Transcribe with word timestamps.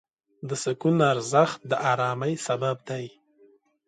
د 0.47 0.49
سکون 0.63 0.97
ارزښت 1.13 1.59
د 1.69 1.73
آرامۍ 1.91 2.33
سبب 2.47 2.77
دی. 2.89 3.05